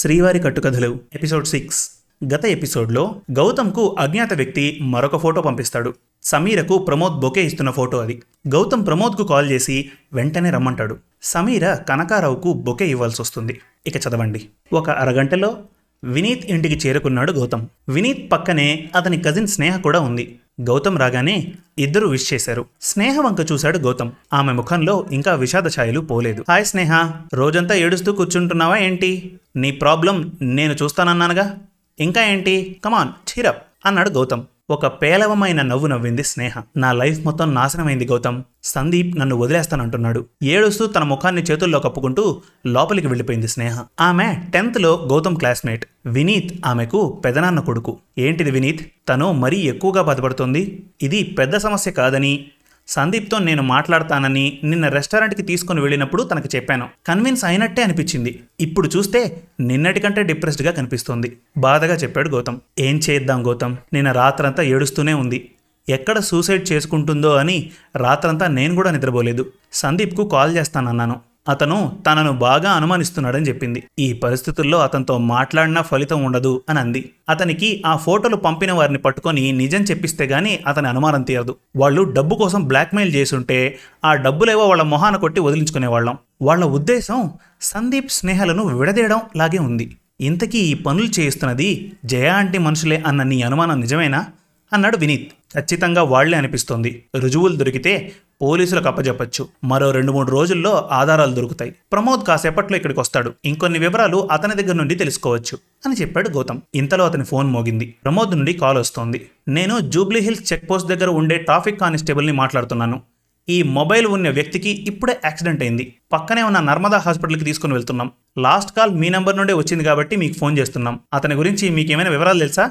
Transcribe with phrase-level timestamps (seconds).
[0.00, 1.90] శ్రీవారి కట్టుకథలు episode six.
[2.34, 5.94] గత ఎపిసోడ్లో గౌతమ్కు అజ్ఞాత వ్యక్తి మరొక ఫోటో పంపిస్తాడు.
[6.22, 8.22] సమీరకు ప్రమోద్ బొకే ఇస్తున్న ఫోటో అది.
[8.48, 10.96] గౌతమ్ ప్రమోద్కు కాల్ చేసి వెంటనే రమ్మంటాడు.
[11.22, 14.46] సమీర కనకారావుకు బొకే ఇవ్వాల్సి వస్తుంది ఇక చదవండి.
[14.72, 15.56] ఒక అరగంటలో
[16.04, 17.66] వినీత్ ఇంటికి చేరుకున్నాడు గౌతమ్.
[17.88, 20.38] వినీత్ పక్కనే అతని కజిన్ స్నేహ కూడా ఉంది.
[20.60, 22.66] గౌతమ్ రాగానే ఇద్దరు విష్ చేశారు.
[22.80, 24.10] స్నేహ వంక చూశాడు గౌతమ్.
[24.32, 26.44] ఆమె ముఖంలో ఇంకా విషాద ఛాయలు పోలేదు.
[26.48, 29.40] హాయ్ స్నేహ రోజంతా ఏడుస్తూ కూర్చుంటున్నావా ఏంటి?
[29.56, 31.58] నీ ప్రాబ్లం నేను చూస్తానన్నానుగా.
[32.00, 32.80] ఇంకా ఏంటి?
[32.84, 34.42] కమాన్ చీరప్ అన్నాడు గౌతమ్.
[34.70, 36.62] ఒక పేలవమైన నవ్వు నవ్వింది స్నేహ.
[36.76, 38.42] నా లైఫ్ మొత్తం నాశనమైంది గౌతమ్.
[38.62, 40.26] సందీప్ నన్ను వదిలేస్తానంటున్నాడు.
[40.42, 43.82] ఏడుస్తూ తన ముఖాన్ని చేతుల్లో కప్పుకుంటూ లోపలికి వెళ్ళిపోయింది స్నేహ.
[44.00, 45.84] ఆమె టెన్త్లో గౌతమ్ క్లాస్మేట్.
[46.06, 47.98] వినీత్ ఆమెకు పెదనాన్న కొడుకు.
[48.18, 48.80] ఏంటిది వినీత్?
[49.08, 50.86] తను మరీ ఎక్కువగా బాధపడుతోంది.
[51.02, 52.44] ఇది పెద్ద సమస్య కాదని
[52.90, 56.88] సందీప్తో నేను మాట్లాడతానని నిన్న రెస్టారెంట్కి తీసుకుని వెళ్ళినప్పుడు తనకు చెప్పాను.
[57.06, 58.40] కన్విన్స్ అయినట్టే అనిపించింది.
[58.60, 61.36] ఇప్పుడు చూస్తే నిన్నటికంటే డిప్రెస్డ్గా కనిపిస్తోంది.
[61.58, 62.58] బాధగా చెప్పాడు గౌతమ్.
[62.78, 63.76] ఏం చేద్దాం గౌతమ్?
[63.92, 65.50] నిన్న రాత్రంతా ఏడుస్తూనే ఉంది.
[65.88, 69.52] ఎక్కడ సూసైడ్ చేసుకుంటుందో అని రాత్రంతా నేను కూడా నిద్రపోలేదు.
[69.72, 71.29] సందీప్కు కాల్ చేస్తానన్నాను.
[71.48, 73.82] అతను తనను బాగా అనుమానిస్తున్నాడని చెప్పింది.
[73.98, 79.82] ఈ పరిస్థితుల్లో అతనితో మాట్లాడినా ఫలితం ఉండదు అని అంది అతనికి ఆ ఫోటోలు పంపిన వారిని పట్టుకొని నిజం
[79.82, 81.56] చెప్పిస్తే గానీ అతని అనుమానం తీరదు.
[81.76, 86.18] వాళ్ళు డబ్బు కోసం బ్లాక్మెయిల్ చేసుంటే ఆ డబ్బులేవో వాళ్ళ మొహాన కొట్టి వదిలించుకునేవాళ్ళం.
[86.42, 89.96] వాళ్ళ ఉద్దేశం సందీప్ స్నేహలను విడదీయడం లాగే ఉంది.
[90.20, 94.26] ఇంతకీ ఈ పనులు చేయిస్తున్నది జయ అంటే మనుషులే అన్న నీ అనుమానం నిజమేనా?
[94.72, 95.32] అన్నాడు వినీత్.
[95.54, 97.04] ఖచ్చితంగా వాళ్ళే అనిపిస్తోంది.
[97.16, 99.48] రుజువులు దొరికితే పోలీసులకు అప్పజెప్పచ్చు.
[99.64, 101.74] మరో రెండు మూడు రోజుల్లో ఆధారాలు దొరుకుతాయి.
[101.92, 103.32] ప్రమోద్ కాసేపట్లో ఇక్కడికి వస్తాడు.
[103.44, 106.60] ఇంకొన్ని వివరాలు అతని దగ్గర నుండి తెలుసుకోవచ్చు అని చెప్పాడు గౌతమ్.
[106.74, 107.94] ఇంతలో అతని ఫోన్ మోగింది.
[108.04, 109.26] ప్రమోద్ నుండి కాల్ వస్తోంది.
[109.48, 113.00] నేను జూబ్లీ హిల్స్ చెక్ పోస్ట్ దగ్గర ఉండే ట్రాఫిక్ కానిస్టేబుల్ని మాట్లాడుతున్నాను.
[113.48, 115.94] ఈ మొబైల్ ఉన్న వ్యక్తికి ఇప్పుడే యాక్సిడెంట్ అయింది.
[116.12, 118.10] పక్కనే ఉన్న నర్మదా హాస్పిటల్కి తీసుకుని వెళ్తున్నాం.
[118.38, 121.00] లాస్ట్ కాల్ మీ నెంబర్ నుండే వచ్చింది కాబట్టి మీకు ఫోన్ చేస్తున్నాం.
[121.14, 122.70] అతని గురించి మీకేమైనా వివరాలు తెలుసా?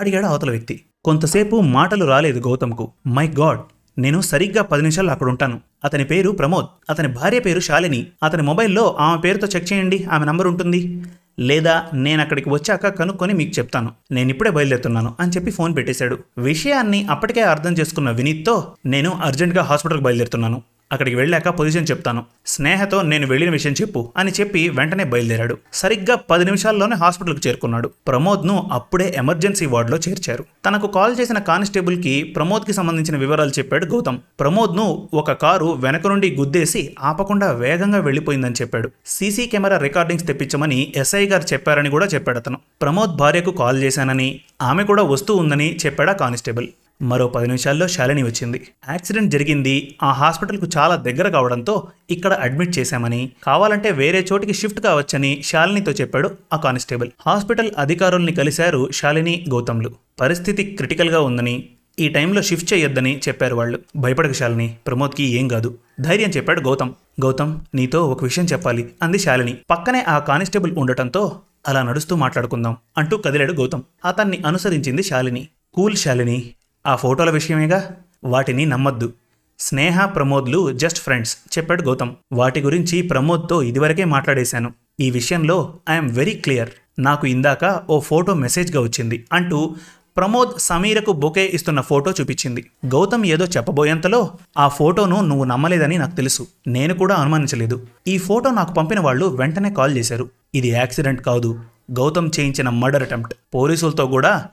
[0.00, 0.80] అడిగాడు అవతల వ్యక్తి.
[1.04, 2.92] కొంతసేపు మాటలు రాలేదు గౌతమ్కు.
[3.06, 3.60] My God!
[3.98, 5.60] నేను సరిగ్గా పది నిమిషాలు అక్కడ ఉంటాను.
[5.84, 6.66] అతని పేరు ప్రమోద్.
[6.90, 8.06] అతని భార్య పేరు శాలిని.
[8.22, 10.06] అతని మొబైల్లో ఆమె పేరుతో చెక్ చేయండి.
[10.12, 11.02] ఆమె నంబర్ ఉంటుంది.
[11.40, 13.90] లేదా నేను అక్కడికి వచ్చాక కనుక్కొని మీకు చెప్తాను.
[14.10, 16.18] నేను ఇప్పుడే బయలుదేరుతున్నాను అని చెప్పి ఫోన్ పెట్టేశాడు.
[16.38, 20.62] విషయాన్ని అప్పటికే అర్థం చేసుకున్న వినీత్తో నేను అర్జెంటుగా హాస్పిటల్కి బయలుదేరుతున్నాను.
[20.92, 22.24] అక్కడికి వెళ్ళాక పొజిషన్ చెప్తాను.
[22.46, 25.58] స్నేహతో నేను వెళ్ళిన విషయం చెప్పు అని చెప్పి వెంటనే బయలుదేరాడు.
[25.72, 27.90] సరిగ్గా పది నిమిషాల్లోనే హాస్పిటల్కి చేరుకున్నాడు.
[28.08, 30.44] ప్రమోద్ను అప్పుడే ఎమర్జెన్సీ వార్డులో చేర్చారు.
[30.66, 34.18] తనకు కాల్ చేసిన కానిస్టేబుల్కి ప్రమోద్కి సంబంధించిన వివరాలు చెప్పాడు గౌతమ్.
[34.40, 38.90] ప్రమోద్ను ఒక కారు వెనక నుండి గుద్దేసి ఆపకుండా వేగంగా వెళ్ళిపోయిందని చెప్పాడు.
[39.06, 42.58] సీసీ కెమెరా రికార్డింగ్స్ తెప్పించమని ఎస్ఐ గారు చెప్పారని కూడా చెప్పాడు అతను.
[42.82, 46.68] ప్రమోద్ భార్యకు కాల్ చేశానని ఆమె కూడా వస్తూ ఉందని చెప్పాడా కానిస్టేబుల్.
[47.02, 48.66] మరో పది నిమిషాల్లో శాలిని వచ్చింది.
[48.90, 49.94] యాక్సిడెంట్ జరిగింది.
[50.02, 56.30] ఆ హాస్పిటల్కు చాలా దగ్గర కావడంతో ఇక్కడ అడ్మిట్ చేశామని కావాలంటే వేరే చోటికి షిఫ్ట్ కావచ్చని శాలినితో చెప్పాడు
[56.52, 57.10] ఆ కానిస్టేబుల్.
[57.26, 59.90] హాస్పిటల్ అధికారుల్ని కలిశారు శాలిని గౌతమ్లు.
[60.20, 61.68] పరిస్థితి క్రిటికల్గా ఉందని
[61.98, 63.78] ఈ టైంలో షిఫ్ట్ చేయొద్దని చెప్పారు వాళ్ళు.
[63.96, 65.78] భయపడక శాలిని ప్రమోద్కి ఏం కాదు.
[66.00, 66.90] ధైర్యం చెప్పాడు గౌతమ్.
[67.22, 69.54] గౌతమ్ నీతో ఒక విషయం చెప్పాలి అంది శాలిని.
[69.70, 73.82] పక్కనే ఆ కానిస్టేబుల్ ఉండటంతో అలా నడుస్తూ మాట్లాడుకుందాం అంటూ కదిలాడు గౌతమ్.
[74.04, 75.48] అతన్ని అనుసరించింది శాలిని.
[75.74, 76.50] కూల్ శాలిని
[76.86, 77.90] ఆ ఫోటోల విషయమేగా?
[78.24, 79.12] వాటిని నమ్మద్దు.
[79.58, 82.10] స్నేహ ప్రమోద్లు జస్ట్ ఫ్రెండ్స్ చెప్పాడు గౌతమ్.
[82.32, 84.72] వాటి గురించి ప్రమోద్తో ఇదివరకే మాట్లాడేశాను.
[85.00, 89.26] ఈ విషయంలో ఐఎమ్ వెరీ క్లియర్ నాకు ఇందాక ఓ ఫోటో మెసేజ్గా వచ్చింది.
[89.32, 89.74] అంటూ
[90.16, 92.70] ప్రమోద్ సమీరకు బొకే ఇస్తున్న ఫోటో చూపించింది.
[92.86, 96.46] గౌతమ్ ఏదో చెప్పబోయేంతలో ఆ ఫోటోను నువ్వు నమ్మలేదని నాకు తెలుసు.
[96.66, 97.86] నేను కూడా అనుమానించలేదు.
[98.08, 100.28] ఈ ఫోటో నాకు పంపిన వాళ్ళు వెంటనే కాల్ చేశారు.
[100.54, 101.60] ఇది యాక్సిడెంట్ కాదు.
[101.92, 103.34] గౌతమ్ చేయించిన మర్డర్ అటెంప్ట్.
[103.54, 104.46] పోలీసులతో కూడా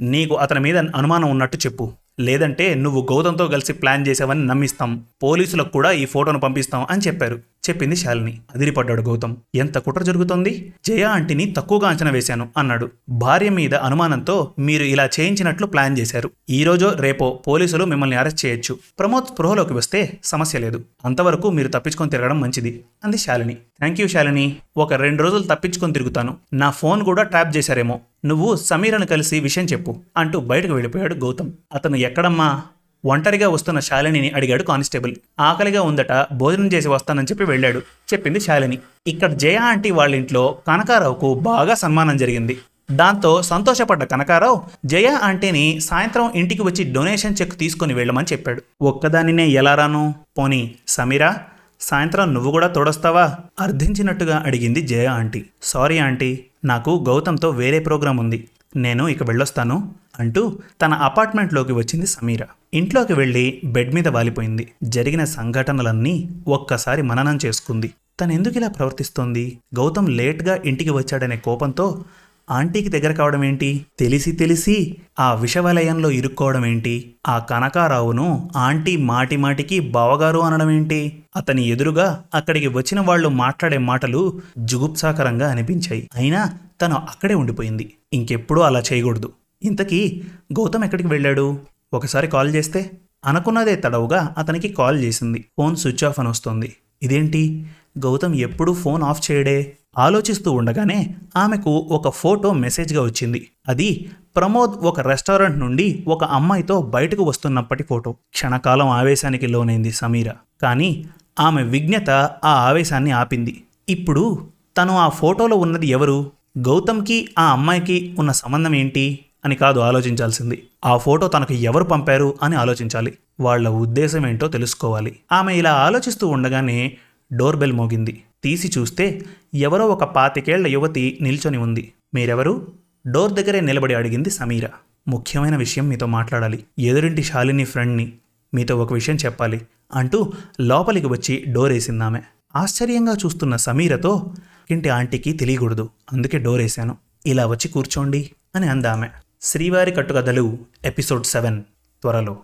[0.00, 1.92] నీకు అతని మీద అనుమానం ఉన్నట్టు చెప్పు.
[2.20, 5.04] లేదంటే నువ్వు గౌతంతో కలిసి ప్లాన్ చేసావని నమ్మిస్తాం.
[5.22, 7.40] పోలీసులకు కూడా ఈ ఫోటోను పంపిస్తాం అని చెప్పారు.
[7.68, 8.40] చెప్పింది శాలిని.
[8.54, 9.36] అదిరిపడ్డాడు గౌతమ్.
[9.54, 10.72] ఎంత కుట్ర జరుగుతోంది?
[10.86, 12.90] జయ ఆంటీని తక్కువగా అంచనా వేశాను అన్నాడు.
[13.08, 16.30] భార్య మీద అనుమానంతో మీరు ఇలా చేయించినట్లు ప్లాన్ చేశారు.
[16.50, 18.78] ఈ రోజో రేపో పోలీసులు మిమ్మల్ని అరెస్ట్ చేయొచ్చు.
[18.98, 20.84] ప్రమోద్ స్పృహలోకి వస్తే సమస్య లేదు.
[21.04, 23.54] అంతవరకు మీరు తప్పించుకొని తిరగడం మంచిది అంది శాలిని.
[23.54, 24.56] Thank you Shalini.
[24.76, 26.36] ఒక రెండు రోజులు తప్పించుకొని తిరుగుతాను.
[26.52, 28.00] నా ఫోన్ కూడా ట్యాప్ చేశారేమో.
[28.24, 31.52] నువ్వు సమీరను కలిసి విషయం చెప్పు అంటూ బయటకు వెళ్ళిపోయాడు గౌతమ్.
[31.74, 32.62] అతను ఎక్కడమ్మా?
[33.04, 35.14] ఒంటరిగా వస్తున్న శాలినిని అడిగాడు కానిస్టేబుల్.
[35.40, 38.78] ఆకలిగా ఉందట భోజనం చేసి వస్తానని చెప్పి వెళ్ళాడు చెప్పింది శాలిని.
[39.06, 42.58] ఇక్కడ జయ ఆంటీ వాళ్ళ ఇంట్లో కనకారావుకు బాగా సన్మానం జరిగింది.
[42.90, 48.62] దాంతో సంతోషపడ్డ కనకారావు జయ ఆంటీని సాయంత్రం ఇంటికి వచ్చి డొనేషన్ చెక్ తీసుకుని వెళ్ళమని చెప్పాడు.
[48.82, 50.14] ఒక్కదానినే ఎలా రాను?
[50.38, 51.36] పోనీ సమీరా
[51.80, 53.34] సాయంత్రం నువ్వు కూడా తోడొస్తావా?
[53.60, 55.44] అర్థించినట్టుగా అడిగింది జయ ఆంటీ.
[55.62, 58.48] సారీ ఆంటీ నాకు గౌతమ్తో వేరే ప్రోగ్రాం ఉంది.
[58.76, 62.40] నేను ఇక వెళ్ళొస్తాను అంటూ తన అపార్ట్మెంట్లోకి వచ్చింది సమీర.
[62.74, 64.72] ఇంట్లోకి వెళ్ళి బెడ్ మీద వాలిపోయింది.
[64.82, 67.92] జరిగిన సంఘటనలన్నీ ఒక్కసారి మననం చేసుకుంది.
[68.20, 69.58] తను ఎందుకు ఇలా ప్రవర్తిస్తోంది?
[69.76, 72.04] గౌతమ్ లేట్గా ఇంటికి వచ్చాడనే కోపంతో
[72.50, 73.86] ఆంటీకి దగ్గర కావడం ఏంటి?
[73.98, 77.14] తెలిసి తెలిసి ఆ విషవలయంలో ఇరుక్కోవడం ఏంటి?
[77.28, 81.22] ఆ కనకారావును ఆంటీ మాటి మాటికి బావగారు అనడం ఏంటి?
[81.36, 86.08] అతని ఎదురుగా అక్కడికి వచ్చిన వాళ్ళు మాట్లాడే మాటలు జుగుప్సాకరంగా అనిపించాయి.
[86.14, 87.94] అయినా తను అక్కడే ఉండిపోయింది.
[88.12, 89.32] ఇంకెప్పుడూ అలా చేయకూడదు.
[89.62, 90.22] ఇంతకీ
[90.52, 91.58] గౌతమ్ ఎక్కడికి వెళ్ళాడు?
[91.92, 92.90] ఒకసారి కాల్ చేస్తే?
[93.24, 95.44] అనుకున్నదే తడవుగా అతనికి కాల్ చేసింది.
[95.58, 96.76] ఫోన్ స్విచ్ ఆఫ్ అని వస్తుంది.
[97.02, 97.66] ఇదేంటి?
[97.98, 99.72] గౌతమ్ ఎప్పుడూ ఫోన్ ఆఫ్ చేయడే?
[99.98, 103.48] ఆలోచిస్తూ ఉండగానే ఆమెకు ఒక ఫోటో మెసేజ్గా వచ్చింది.
[103.68, 108.12] అది ప్రమోద్ ఒక రెస్టారెంట్ నుండి ఒక అమ్మాయితో బయటకు వస్తున్నప్పటి ఫోటో.
[108.12, 110.30] క్షణకాలం ఆవేశానికి లోనైంది సమీర.
[110.62, 111.04] కానీ
[111.40, 112.10] ఆమె విజ్ఞత
[112.44, 113.64] ఆ ఆవేశాన్ని ఆపింది.
[113.88, 116.32] ఇప్పుడు తను ఆ ఫోటోలో ఉన్నది ఎవరు?
[116.58, 119.18] గౌతమ్కి ఆ అమ్మాయికి ఉన్న సంబంధం ఏంటి?
[119.44, 120.62] అని కాదు ఆలోచించాల్సింది.
[120.84, 123.18] ఆ ఫోటో తనకు ఎవరు పంపారు అని ఆలోచించాలి.
[123.40, 125.16] వాళ్ళ ఉద్దేశం ఏంటో తెలుసుకోవాలి.
[125.32, 126.96] ఆమె ఇలా ఆలోచిస్తూ ఉండగానే
[127.32, 128.22] డోర్ బెల్ మోగింది.
[128.44, 129.22] తీసి చూస్తే
[129.54, 131.92] ఎవరో ఒక పాతికేళ్ళ యువతి నిల్చొని ఉంది.
[132.14, 132.72] మీరెవరు?
[133.06, 134.68] డోర్ దగ్గరే నిలబడి అడిగింది సమీర.
[135.08, 136.64] ముఖ్యమైన విషయం మీతో మాట్లాడాలి.
[136.78, 138.12] ఎదురింటి శాలిని ఫ్రెండ్ని
[138.54, 139.60] మీతో ఒక విషయం చెప్పాలి
[139.94, 142.20] అంటూ లోపలికి వచ్చి డోర్ వేసిందామె
[142.56, 144.34] ఆశ్చర్యంగా చూస్తున్న సమీరతో
[144.70, 145.90] ఇంటి ఆంటీకి తెలియకూడదు.
[146.12, 146.96] అందుకే డోర్ వేశాను
[147.26, 149.08] ఇలా వచ్చి కూర్చోండి అని అందామె.
[149.42, 151.62] శ్రీవారి కట్టుకథలు ఎపిసోడ్ సెవెన్
[152.02, 152.40] త్వరలో.